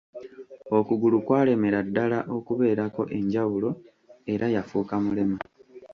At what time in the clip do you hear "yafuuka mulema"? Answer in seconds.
4.55-5.39